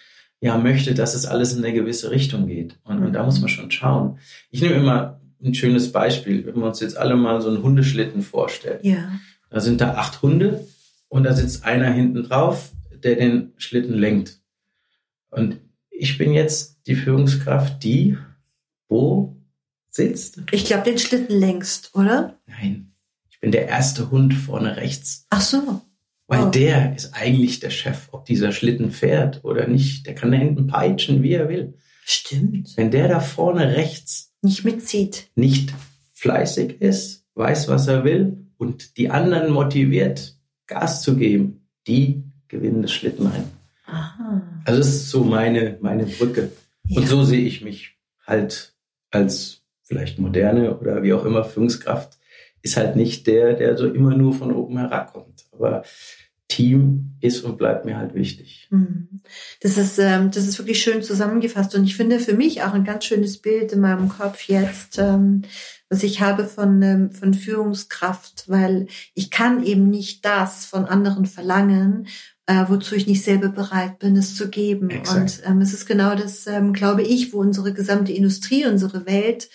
ja 0.41 0.57
möchte, 0.57 0.93
dass 0.93 1.15
es 1.15 1.25
alles 1.25 1.53
in 1.53 1.63
eine 1.63 1.73
gewisse 1.73 2.11
Richtung 2.11 2.47
geht 2.47 2.77
und, 2.83 3.03
und 3.03 3.13
da 3.13 3.23
muss 3.23 3.39
man 3.41 3.49
schon 3.49 3.71
schauen. 3.71 4.19
Ich 4.51 4.61
nehme 4.61 4.75
immer 4.75 5.19
ein 5.43 5.53
schönes 5.53 5.91
Beispiel. 5.91 6.45
Wenn 6.45 6.55
wir 6.55 6.65
uns 6.65 6.79
jetzt 6.79 6.97
alle 6.97 7.15
mal 7.15 7.41
so 7.41 7.49
einen 7.49 7.63
Hundeschlitten 7.63 8.21
vorstellen. 8.21 8.79
Ja. 8.83 9.11
Da 9.49 9.59
sind 9.59 9.81
da 9.81 9.95
acht 9.95 10.21
Hunde 10.21 10.67
und 11.07 11.23
da 11.23 11.33
sitzt 11.33 11.65
einer 11.65 11.91
hinten 11.91 12.23
drauf, 12.23 12.71
der 13.03 13.15
den 13.15 13.53
Schlitten 13.57 13.93
lenkt. 13.93 14.39
Und 15.31 15.57
ich 15.89 16.17
bin 16.17 16.33
jetzt 16.33 16.79
die 16.87 16.95
Führungskraft, 16.95 17.83
die 17.83 18.17
wo 18.87 19.37
sitzt. 19.89 20.41
Ich 20.51 20.65
glaube, 20.65 20.83
den 20.83 20.97
Schlitten 20.97 21.39
längst, 21.39 21.95
oder? 21.95 22.39
Nein, 22.47 22.93
ich 23.29 23.39
bin 23.39 23.51
der 23.51 23.67
erste 23.67 24.11
Hund 24.11 24.33
vorne 24.33 24.77
rechts. 24.77 25.25
Ach 25.29 25.41
so. 25.41 25.81
Weil 26.29 26.43
oh. 26.43 26.49
der 26.51 26.95
ist 26.95 27.13
eigentlich 27.15 27.59
der 27.59 27.71
Chef, 27.71 28.07
ob 28.11 28.25
dieser 28.25 28.51
Schlitten 28.51 28.91
fährt 28.91 29.43
oder 29.43 29.67
nicht. 29.67 30.05
Der 30.05 30.13
kann 30.13 30.31
da 30.31 30.37
hinten 30.37 30.67
peitschen, 30.67 31.23
wie 31.23 31.33
er 31.33 31.49
will. 31.49 31.73
Stimmt. 32.05 32.77
Wenn 32.77 32.91
der 32.91 33.07
da 33.07 33.19
vorne 33.19 33.75
rechts 33.75 34.31
nicht 34.43 34.63
mitzieht, 34.63 35.31
nicht 35.35 35.73
fleißig 36.13 36.81
ist, 36.81 37.25
weiß, 37.33 37.67
was 37.67 37.87
er 37.87 38.03
will 38.03 38.45
und 38.57 38.97
die 38.97 39.09
anderen 39.09 39.51
motiviert, 39.51 40.37
Gas 40.67 41.01
zu 41.01 41.15
geben, 41.17 41.67
die 41.87 42.23
gewinnen 42.47 42.83
das 42.83 42.91
Schlittenrennen. 42.91 43.49
Aha. 43.87 44.43
Also 44.65 44.79
das 44.81 44.87
ist 44.89 45.09
so 45.09 45.23
meine, 45.23 45.79
meine 45.81 46.05
Brücke. 46.05 46.51
Ja. 46.85 47.01
Und 47.01 47.07
so 47.07 47.23
sehe 47.23 47.41
ich 47.41 47.63
mich 47.63 47.97
halt 48.27 48.75
als 49.09 49.63
vielleicht 49.81 50.19
moderne 50.19 50.77
oder 50.77 51.01
wie 51.01 51.13
auch 51.13 51.25
immer 51.25 51.43
Führungskraft, 51.43 52.18
ist 52.61 52.77
halt 52.77 52.95
nicht 52.95 53.27
der, 53.27 53.53
der 53.53 53.77
so 53.77 53.87
immer 53.87 54.15
nur 54.15 54.33
von 54.33 54.53
oben 54.53 54.77
herabkommt. 54.77 55.45
Aber 55.51 55.83
Team 56.49 57.15
ist 57.21 57.43
und 57.43 57.57
bleibt 57.57 57.85
mir 57.85 57.97
halt 57.97 58.15
wichtig. 58.15 58.67
Mhm. 58.71 59.21
Das 59.61 59.77
ist, 59.77 59.99
ähm, 59.99 60.31
das 60.31 60.47
ist 60.47 60.57
wirklich 60.57 60.81
schön 60.81 61.03
zusammengefasst 61.03 61.75
und 61.75 61.83
ich 61.83 61.95
finde 61.95 62.19
für 62.19 62.33
mich 62.33 62.63
auch 62.63 62.73
ein 62.73 62.83
ganz 62.83 63.05
schönes 63.05 63.37
Bild 63.37 63.71
in 63.71 63.81
meinem 63.81 64.09
Kopf 64.09 64.41
jetzt, 64.47 64.97
ähm, 64.97 65.43
was 65.89 66.01
ich 66.01 66.21
habe 66.21 66.45
von, 66.45 66.81
ähm, 66.81 67.11
von 67.11 67.35
Führungskraft, 67.35 68.45
weil 68.47 68.87
ich 69.13 69.29
kann 69.29 69.63
eben 69.63 69.89
nicht 69.89 70.25
das 70.25 70.65
von 70.65 70.85
anderen 70.85 71.27
verlangen, 71.27 72.07
äh, 72.49 72.65
wozu 72.67 72.95
ich 72.95 73.05
nicht 73.05 73.23
selber 73.23 73.49
bereit 73.49 73.99
bin, 73.99 74.17
es 74.17 74.35
zu 74.35 74.49
geben. 74.49 74.89
Exakt. 74.89 75.19
Und 75.19 75.41
ähm, 75.45 75.61
es 75.61 75.71
ist 75.71 75.85
genau 75.85 76.15
das, 76.15 76.47
ähm, 76.47 76.73
glaube 76.73 77.03
ich, 77.03 77.31
wo 77.31 77.37
unsere 77.37 77.73
gesamte 77.73 78.11
Industrie, 78.11 78.65
unsere 78.65 79.05
Welt, 79.05 79.49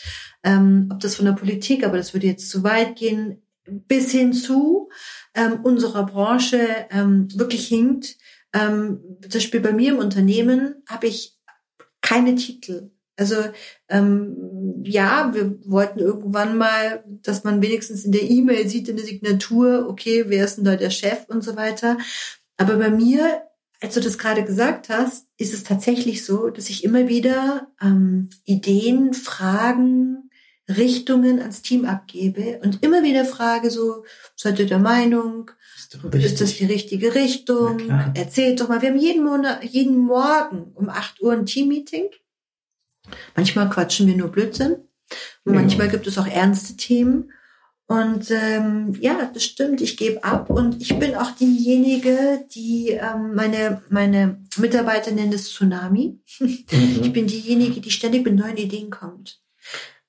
ähm, 0.44 0.88
ob 0.92 1.00
das 1.00 1.16
von 1.16 1.24
der 1.24 1.32
Politik, 1.32 1.84
aber 1.84 1.96
das 1.96 2.14
würde 2.14 2.28
jetzt 2.28 2.48
zu 2.48 2.62
weit 2.62 2.94
gehen, 2.94 3.42
bis 3.66 4.12
hin 4.12 4.32
zu 4.32 4.90
ähm, 5.34 5.58
unserer 5.64 6.06
Branche 6.06 6.68
ähm, 6.90 7.26
wirklich 7.34 7.66
hinkt. 7.66 8.16
Ähm, 8.52 9.00
zum 9.22 9.40
Beispiel 9.40 9.60
bei 9.60 9.72
mir 9.72 9.94
im 9.94 9.98
Unternehmen 9.98 10.76
habe 10.88 11.08
ich 11.08 11.36
keine 12.00 12.36
Titel. 12.36 12.92
Also 13.16 13.36
ähm, 13.88 14.82
ja, 14.84 15.34
wir 15.34 15.58
wollten 15.66 15.98
irgendwann 15.98 16.56
mal, 16.56 17.02
dass 17.22 17.42
man 17.42 17.60
wenigstens 17.60 18.04
in 18.04 18.12
der 18.12 18.30
E-Mail 18.30 18.68
sieht, 18.68 18.88
in 18.88 18.96
der 18.96 19.04
Signatur, 19.04 19.88
okay, 19.88 20.26
wer 20.28 20.44
ist 20.44 20.58
denn 20.58 20.64
da 20.64 20.76
der 20.76 20.90
Chef 20.90 21.24
und 21.26 21.42
so 21.42 21.56
weiter. 21.56 21.98
Aber 22.56 22.76
bei 22.76 22.90
mir, 22.90 23.42
als 23.80 23.94
du 23.94 24.00
das 24.00 24.18
gerade 24.18 24.44
gesagt 24.44 24.88
hast, 24.88 25.26
ist 25.36 25.54
es 25.54 25.64
tatsächlich 25.64 26.24
so, 26.24 26.50
dass 26.50 26.70
ich 26.70 26.84
immer 26.84 27.08
wieder 27.08 27.68
ähm, 27.80 28.30
Ideen, 28.44 29.14
Fragen, 29.14 30.30
Richtungen 30.68 31.40
ans 31.40 31.60
Team 31.60 31.84
abgebe 31.84 32.60
und 32.62 32.82
immer 32.82 33.02
wieder 33.02 33.26
frage 33.26 33.70
so, 33.70 34.04
seid 34.34 34.58
ihr 34.58 34.66
der 34.66 34.78
Meinung? 34.78 35.50
Ist, 35.76 35.94
ist 36.14 36.40
das 36.40 36.56
die 36.56 36.64
richtige 36.64 37.14
Richtung? 37.14 37.90
Erzählt 38.14 38.60
doch 38.60 38.68
mal. 38.68 38.80
Wir 38.80 38.90
haben 38.90 38.98
jeden 38.98 39.24
Monat, 39.24 39.62
jeden 39.62 39.98
Morgen 39.98 40.72
um 40.74 40.88
8 40.88 41.20
Uhr 41.20 41.32
ein 41.32 41.44
Teammeeting. 41.44 42.08
Manchmal 43.36 43.68
quatschen 43.68 44.06
wir 44.06 44.16
nur 44.16 44.28
Blödsinn. 44.28 44.76
Und 45.44 45.54
ja. 45.54 45.60
manchmal 45.60 45.88
gibt 45.88 46.06
es 46.06 46.16
auch 46.16 46.26
ernste 46.26 46.76
Themen. 46.76 47.30
Und 47.86 48.30
ähm, 48.30 48.96
ja, 49.00 49.30
das 49.32 49.44
stimmt, 49.44 49.82
ich 49.82 49.98
gebe 49.98 50.24
ab 50.24 50.48
und 50.48 50.80
ich 50.80 50.98
bin 50.98 51.14
auch 51.14 51.32
diejenige, 51.32 52.46
die 52.54 52.90
ähm, 52.90 53.34
meine, 53.34 53.82
meine 53.90 54.42
Mitarbeiter 54.56 55.10
nennen 55.10 55.34
es 55.34 55.50
Tsunami. 55.50 56.18
Mhm. 56.40 56.58
Ich 57.02 57.12
bin 57.12 57.26
diejenige, 57.26 57.80
die 57.80 57.90
ständig 57.90 58.24
mit 58.24 58.36
neuen 58.36 58.56
Ideen 58.56 58.90
kommt 58.90 59.40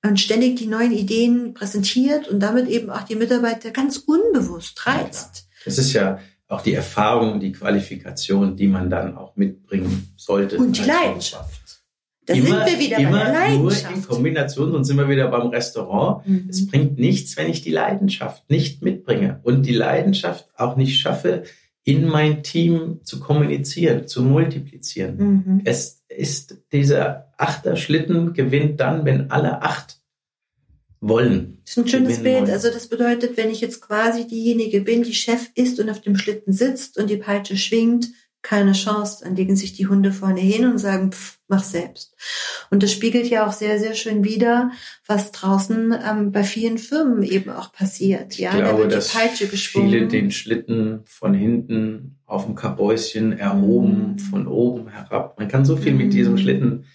und 0.03 0.19
ständig 0.19 0.55
die 0.55 0.67
neuen 0.67 0.91
Ideen 0.91 1.53
präsentiert 1.53 2.27
und 2.27 2.39
damit 2.39 2.69
eben 2.69 2.89
auch 2.89 3.03
die 3.03 3.15
Mitarbeiter 3.15 3.71
ganz 3.71 3.97
unbewusst 3.97 4.85
reizt. 4.85 5.47
Das 5.65 5.77
ist 5.77 5.93
ja 5.93 6.19
auch 6.47 6.61
die 6.61 6.73
Erfahrung, 6.73 7.39
die 7.39 7.51
Qualifikation, 7.51 8.55
die 8.55 8.67
man 8.67 8.89
dann 8.89 9.17
auch 9.17 9.35
mitbringen 9.35 10.13
sollte. 10.15 10.57
Und 10.57 10.77
die 10.77 10.83
Leidenschaft. 10.83 11.64
Da 12.25 12.33
immer, 12.33 12.65
sind 12.65 12.79
wir 12.79 12.79
wieder 12.79 12.97
immer 12.97 13.11
bei 13.11 13.23
der 13.23 13.33
Leidenschaft. 13.33 13.91
Nur 13.91 13.95
in 13.95 14.07
Kombination, 14.07 14.71
sonst 14.71 14.87
sind 14.87 14.97
wir 14.97 15.09
wieder 15.09 15.27
beim 15.27 15.47
Restaurant. 15.47 16.27
Mhm. 16.27 16.47
Es 16.49 16.65
bringt 16.65 16.97
nichts, 16.97 17.37
wenn 17.37 17.49
ich 17.49 17.61
die 17.61 17.71
Leidenschaft 17.71 18.49
nicht 18.49 18.81
mitbringe 18.81 19.39
und 19.43 19.65
die 19.65 19.73
Leidenschaft 19.73 20.49
auch 20.55 20.75
nicht 20.75 20.99
schaffe, 20.99 21.43
in 21.83 22.07
mein 22.07 22.41
Team 22.41 23.01
zu 23.03 23.19
kommunizieren, 23.19 24.07
zu 24.07 24.23
multiplizieren. 24.23 25.17
Mhm. 25.17 25.61
Es 25.65 26.03
ist 26.07 26.57
dieser 26.71 27.31
Achterschlitten 27.37 28.33
gewinnt 28.33 28.79
dann, 28.79 29.05
wenn 29.05 29.29
alle 29.29 29.61
acht 29.61 29.99
wollen. 30.99 31.59
Das 31.63 31.77
ist 31.77 31.83
ein 31.83 31.87
schönes 31.87 32.23
Bild. 32.23 32.41
Wollen. 32.41 32.51
Also 32.51 32.71
das 32.71 32.87
bedeutet, 32.87 33.37
wenn 33.37 33.51
ich 33.51 33.61
jetzt 33.61 33.81
quasi 33.81 34.25
diejenige 34.25 34.81
bin, 34.81 35.03
die 35.03 35.13
Chef 35.13 35.49
ist 35.53 35.79
und 35.79 35.89
auf 35.91 36.01
dem 36.01 36.17
Schlitten 36.17 36.53
sitzt 36.53 36.97
und 36.97 37.09
die 37.09 37.17
Peitsche 37.17 37.55
schwingt, 37.55 38.07
keine 38.45 38.73
Chance. 38.73 39.23
Dann 39.23 39.35
legen 39.35 39.55
sich 39.55 39.73
die 39.73 39.87
Hunde 39.87 40.11
vorne 40.11 40.39
hin 40.39 40.65
und 40.65 40.77
sagen, 40.77 41.11
pff, 41.11 41.39
mach 41.47 41.63
selbst. 41.63 42.15
Und 42.69 42.83
das 42.83 42.91
spiegelt 42.91 43.27
ja 43.27 43.47
auch 43.47 43.51
sehr, 43.51 43.79
sehr 43.79 43.95
schön 43.95 44.23
wider, 44.23 44.71
was 45.07 45.31
draußen 45.31 45.95
ähm, 46.07 46.31
bei 46.31 46.43
vielen 46.43 46.77
Firmen 46.77 47.23
eben 47.23 47.49
auch 47.49 47.73
passiert. 47.73 48.37
Ja, 48.37 48.51
ich 48.51 48.57
glaube, 48.57 48.83
da 48.83 48.91
wird 48.91 48.93
die 48.93 49.17
Peitsche 49.17 49.47
geschwungen. 49.47 49.89
Viele 49.89 50.07
den 50.07 50.31
Schlitten 50.31 51.01
von 51.05 51.33
hinten 51.33 52.19
auf 52.25 52.45
dem 52.45 52.55
Kabäuschen 52.55 53.33
erhoben, 53.33 54.11
mhm. 54.11 54.19
von 54.19 54.47
oben 54.47 54.89
herab. 54.89 55.39
Man 55.39 55.47
kann 55.47 55.65
so 55.65 55.75
viel 55.75 55.93
mhm. 55.93 55.97
mit 55.97 56.13
diesem 56.13 56.37
Schlitten 56.37 56.85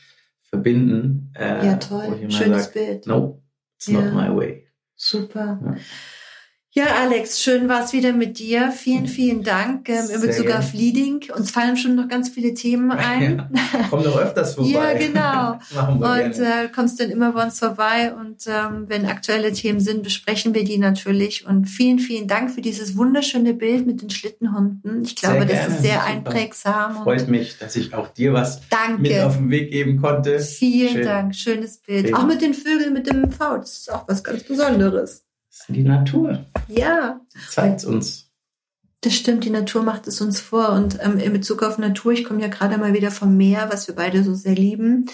verbinden. 0.42 1.32
Äh, 1.36 1.66
ja, 1.66 1.76
toll. 1.76 2.16
Schönes 2.28 2.64
sagt, 2.64 2.74
Bild. 2.74 3.06
No, 3.06 3.42
it's 3.76 3.88
ja. 3.88 4.00
not 4.00 4.14
my 4.14 4.36
way. 4.36 4.68
Super. 4.94 5.60
Ja. 5.64 5.76
Ja, 6.72 6.84
Alex, 7.00 7.42
schön 7.42 7.68
war 7.68 7.82
es 7.82 7.92
wieder 7.92 8.12
mit 8.12 8.38
dir. 8.38 8.70
Vielen, 8.70 9.08
vielen 9.08 9.42
Dank 9.42 9.88
ähm, 9.88 10.08
in 10.14 10.20
Bezug 10.20 10.46
gerne. 10.46 10.60
auf 10.60 10.72
Leading. 10.72 11.20
Uns 11.36 11.50
fallen 11.50 11.76
schon 11.76 11.96
noch 11.96 12.06
ganz 12.06 12.28
viele 12.28 12.54
Themen 12.54 12.90
ein. 12.92 13.50
Ja, 13.52 13.86
komm 13.90 14.04
noch 14.04 14.16
öfters 14.16 14.54
vorbei. 14.54 14.70
ja, 14.70 14.92
genau. 14.96 15.58
Machen 15.74 16.00
wir 16.00 16.24
und 16.24 16.38
äh, 16.38 16.68
kommst 16.72 17.00
dann 17.00 17.10
immer 17.10 17.32
bei 17.32 17.42
uns 17.42 17.58
vorbei. 17.58 18.14
Und 18.14 18.46
ähm, 18.46 18.84
wenn 18.86 19.06
aktuelle 19.06 19.52
Themen 19.52 19.80
sind, 19.80 20.04
besprechen 20.04 20.54
wir 20.54 20.62
die 20.62 20.78
natürlich. 20.78 21.44
Und 21.44 21.64
vielen, 21.66 21.98
vielen 21.98 22.28
Dank 22.28 22.52
für 22.52 22.60
dieses 22.60 22.96
wunderschöne 22.96 23.52
Bild 23.52 23.84
mit 23.84 24.00
den 24.00 24.10
Schlittenhunden. 24.10 25.02
Ich 25.02 25.16
glaube, 25.16 25.46
das 25.46 25.66
ist 25.66 25.82
sehr 25.82 25.94
Super. 25.94 26.04
einprägsam. 26.04 27.02
Freut 27.02 27.26
mich, 27.26 27.58
dass 27.58 27.74
ich 27.74 27.94
auch 27.94 28.06
dir 28.06 28.32
was 28.32 28.60
Danke. 28.68 29.02
mit 29.02 29.18
auf 29.18 29.36
den 29.36 29.50
Weg 29.50 29.72
geben 29.72 30.00
konnte. 30.00 30.38
Vielen 30.38 30.92
Schön. 30.92 31.04
Dank. 31.04 31.34
Schönes 31.34 31.78
Bild. 31.78 32.06
Schön. 32.06 32.14
Auch 32.14 32.26
mit 32.28 32.40
den 32.40 32.54
Vögeln 32.54 32.92
mit 32.92 33.08
dem 33.08 33.28
V. 33.32 33.56
Das 33.56 33.72
ist 33.72 33.92
auch 33.92 34.06
was 34.06 34.22
ganz 34.22 34.44
Besonderes. 34.44 35.24
Das 35.50 35.68
ist 35.68 35.76
die 35.76 35.82
Natur. 35.82 36.46
Ja. 36.68 37.20
Zeigt 37.48 37.84
uns. 37.84 38.30
Das 39.00 39.14
stimmt, 39.14 39.44
die 39.44 39.50
Natur 39.50 39.82
macht 39.82 40.06
es 40.06 40.20
uns 40.20 40.40
vor. 40.40 40.70
Und 40.70 40.98
ähm, 41.02 41.18
in 41.18 41.32
Bezug 41.32 41.62
auf 41.62 41.78
Natur, 41.78 42.12
ich 42.12 42.24
komme 42.24 42.40
ja 42.40 42.48
gerade 42.48 42.78
mal 42.78 42.94
wieder 42.94 43.10
vom 43.10 43.36
Meer, 43.36 43.68
was 43.70 43.88
wir 43.88 43.94
beide 43.94 44.22
so 44.22 44.34
sehr 44.34 44.54
lieben. 44.54 45.10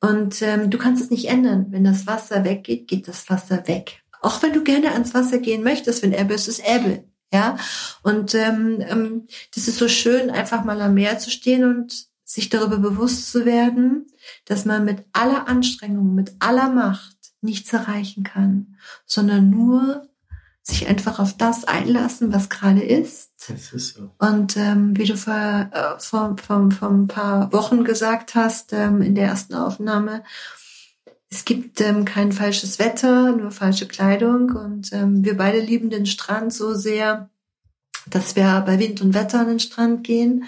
Und 0.00 0.42
ähm, 0.42 0.70
du 0.70 0.78
kannst 0.78 1.02
es 1.02 1.10
nicht 1.10 1.28
ändern. 1.28 1.66
Wenn 1.70 1.84
das 1.84 2.06
Wasser 2.06 2.44
weggeht, 2.44 2.88
geht 2.88 3.06
das 3.06 3.28
Wasser 3.30 3.68
weg. 3.68 4.02
Auch 4.22 4.42
wenn 4.42 4.52
du 4.52 4.64
gerne 4.64 4.92
ans 4.92 5.14
Wasser 5.14 5.38
gehen 5.38 5.62
möchtest, 5.62 6.02
wenn 6.02 6.12
Ebbe 6.12 6.34
ist, 6.34 6.48
ist 6.48 6.62
Ebbe. 6.66 7.04
Ja. 7.32 7.56
Und 8.02 8.34
ähm, 8.34 8.78
ähm, 8.80 9.28
das 9.54 9.68
ist 9.68 9.78
so 9.78 9.86
schön, 9.86 10.30
einfach 10.30 10.64
mal 10.64 10.80
am 10.80 10.94
Meer 10.94 11.18
zu 11.18 11.30
stehen 11.30 11.64
und 11.64 12.08
sich 12.24 12.48
darüber 12.48 12.78
bewusst 12.78 13.30
zu 13.30 13.44
werden, 13.44 14.06
dass 14.46 14.64
man 14.64 14.84
mit 14.84 15.04
aller 15.12 15.46
Anstrengung, 15.46 16.14
mit 16.14 16.32
aller 16.40 16.70
Macht 16.70 17.19
nichts 17.40 17.72
erreichen 17.72 18.24
kann, 18.24 18.76
sondern 19.06 19.50
nur 19.50 20.08
sich 20.62 20.88
einfach 20.88 21.18
auf 21.18 21.36
das 21.36 21.64
einlassen, 21.64 22.32
was 22.32 22.48
gerade 22.48 22.82
ist. 22.82 23.30
Das 23.48 23.72
ist 23.72 23.94
so. 23.94 24.10
Und 24.18 24.56
ähm, 24.56 24.96
wie 24.96 25.06
du 25.06 25.16
vor, 25.16 25.70
äh, 25.72 25.98
vor, 25.98 26.36
vor, 26.36 26.70
vor 26.70 26.90
ein 26.90 27.08
paar 27.08 27.52
Wochen 27.52 27.84
gesagt 27.84 28.34
hast, 28.34 28.72
ähm, 28.72 29.02
in 29.02 29.14
der 29.14 29.26
ersten 29.26 29.54
Aufnahme, 29.54 30.22
es 31.30 31.44
gibt 31.44 31.80
ähm, 31.80 32.04
kein 32.04 32.32
falsches 32.32 32.78
Wetter, 32.78 33.32
nur 33.32 33.50
falsche 33.52 33.86
Kleidung. 33.86 34.50
Und 34.50 34.92
ähm, 34.92 35.24
wir 35.24 35.36
beide 35.36 35.60
lieben 35.60 35.88
den 35.88 36.06
Strand 36.06 36.52
so 36.52 36.74
sehr, 36.74 37.30
dass 38.06 38.36
wir 38.36 38.62
bei 38.66 38.78
Wind 38.78 39.00
und 39.00 39.14
Wetter 39.14 39.40
an 39.40 39.48
den 39.48 39.60
Strand 39.60 40.04
gehen. 40.04 40.44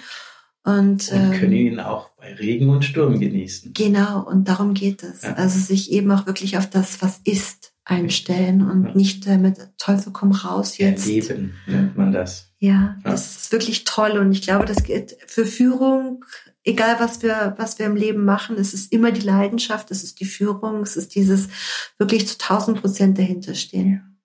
Und, 0.65 1.11
und 1.11 1.31
können 1.33 1.53
ähm, 1.53 1.53
ihn 1.53 1.79
auch 1.79 2.11
bei 2.23 2.33
Regen 2.35 2.69
und 2.69 2.85
Sturm 2.85 3.19
genießen. 3.19 3.73
Genau, 3.73 4.21
und 4.25 4.47
darum 4.47 4.73
geht 4.73 5.03
es. 5.03 5.23
Ja. 5.23 5.33
Also 5.33 5.59
sich 5.59 5.91
eben 5.91 6.09
auch 6.09 6.25
wirklich 6.25 6.57
auf 6.57 6.69
das, 6.69 7.01
was 7.01 7.19
ist, 7.25 7.73
einstellen 7.83 8.61
und 8.61 8.85
ja. 8.85 8.95
nicht 8.95 9.27
äh, 9.27 9.37
mit 9.37 9.57
Teufel 9.77 10.13
komm 10.13 10.31
raus 10.31 10.77
jetzt. 10.77 11.05
Erleben 11.05 11.53
nennt 11.67 11.97
man 11.97 12.13
das. 12.13 12.53
Ja, 12.59 12.71
ja, 12.71 13.11
das 13.11 13.43
ist 13.43 13.51
wirklich 13.51 13.83
toll 13.83 14.11
und 14.11 14.31
ich 14.31 14.41
glaube, 14.41 14.63
das 14.63 14.85
geht 14.85 15.17
für 15.27 15.45
Führung, 15.45 16.23
egal 16.63 16.95
was 16.99 17.21
wir, 17.21 17.55
was 17.57 17.77
wir 17.77 17.87
im 17.87 17.97
Leben 17.97 18.23
machen, 18.23 18.55
es 18.57 18.73
ist 18.73 18.93
immer 18.93 19.11
die 19.11 19.19
Leidenschaft, 19.19 19.91
es 19.91 20.01
ist 20.05 20.21
die 20.21 20.25
Führung, 20.25 20.81
es 20.81 20.95
ist 20.95 21.15
dieses 21.15 21.49
wirklich 21.97 22.25
zu 22.25 22.37
tausend 22.37 22.79
Prozent 22.79 23.17
dahinterstehen. 23.17 24.21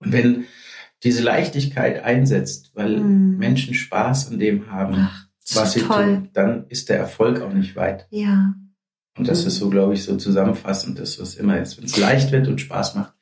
Und 0.00 0.10
wenn 0.10 0.46
diese 1.04 1.22
Leichtigkeit 1.22 2.02
einsetzt, 2.02 2.72
weil 2.74 2.98
mm. 2.98 3.38
Menschen 3.38 3.74
Spaß 3.74 4.32
an 4.32 4.40
dem 4.40 4.68
haben, 4.72 4.94
Ach, 4.96 5.25
was 5.54 5.72
sie 5.72 5.80
toll. 5.80 6.04
tun, 6.04 6.30
dann 6.32 6.66
ist 6.68 6.88
der 6.88 6.98
Erfolg 6.98 7.40
auch 7.40 7.52
nicht 7.52 7.76
weit. 7.76 8.06
Ja. 8.10 8.54
Und 9.16 9.28
das 9.28 9.42
mhm. 9.42 9.48
ist 9.48 9.56
so, 9.56 9.70
glaube 9.70 9.94
ich, 9.94 10.04
so 10.04 10.16
zusammenfassend, 10.16 10.98
das, 10.98 11.20
was 11.20 11.34
immer 11.34 11.60
ist. 11.60 11.78
Wenn 11.78 11.84
es 11.84 11.96
leicht 11.96 12.32
wird 12.32 12.48
und 12.48 12.60
Spaß 12.60 12.96
macht, 12.96 13.14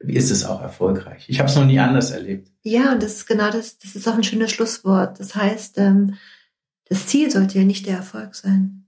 ist 0.00 0.30
es 0.30 0.44
auch 0.44 0.62
erfolgreich. 0.62 1.24
Ich 1.28 1.38
habe 1.38 1.48
es 1.48 1.56
noch 1.56 1.64
nie 1.64 1.78
anders 1.78 2.10
erlebt. 2.10 2.50
Ja, 2.62 2.92
und 2.92 3.02
das 3.02 3.16
ist 3.16 3.26
genau 3.26 3.50
das, 3.50 3.78
das 3.78 3.96
ist 3.96 4.06
auch 4.08 4.14
ein 4.14 4.24
schönes 4.24 4.52
Schlusswort. 4.52 5.20
Das 5.20 5.34
heißt, 5.34 5.78
ähm, 5.78 6.14
das 6.88 7.06
Ziel 7.06 7.30
sollte 7.30 7.58
ja 7.58 7.64
nicht 7.64 7.86
der 7.86 7.96
Erfolg 7.96 8.34
sein, 8.34 8.86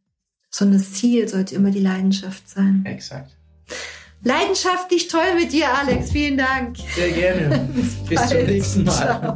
sondern 0.51 0.79
das 0.79 0.93
Ziel 0.93 1.29
sollte 1.29 1.55
immer 1.55 1.71
die 1.71 1.81
Leidenschaft 1.81 2.49
sein. 2.49 2.83
Exakt. 2.85 3.37
Leidenschaftlich 4.23 5.09
toll 5.09 5.35
mit 5.37 5.53
dir, 5.53 5.67
Alex. 5.73 6.11
Vielen 6.11 6.39
Dank. 6.39 6.77
Sehr 6.95 7.13
gerne. 7.13 7.69
Bis, 7.75 7.95
Bis 8.09 8.29
zum 8.29 8.45
nächsten 8.45 8.85
Mal. 8.85 8.93
Ciao. 8.93 9.35